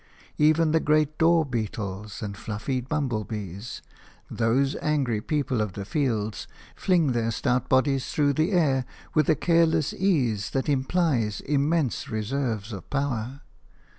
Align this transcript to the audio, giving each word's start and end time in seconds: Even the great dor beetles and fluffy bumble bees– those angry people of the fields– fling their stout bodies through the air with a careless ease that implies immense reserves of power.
Even 0.39 0.71
the 0.71 0.79
great 0.79 1.19
dor 1.19 1.45
beetles 1.45 2.23
and 2.23 2.35
fluffy 2.35 2.81
bumble 2.81 3.23
bees– 3.23 3.83
those 4.31 4.75
angry 4.77 5.21
people 5.21 5.61
of 5.61 5.73
the 5.73 5.85
fields– 5.85 6.47
fling 6.75 7.11
their 7.11 7.29
stout 7.29 7.69
bodies 7.69 8.09
through 8.11 8.33
the 8.33 8.51
air 8.51 8.83
with 9.13 9.29
a 9.29 9.35
careless 9.35 9.93
ease 9.93 10.49
that 10.53 10.67
implies 10.67 11.39
immense 11.41 12.09
reserves 12.09 12.73
of 12.73 12.89
power. 12.89 13.41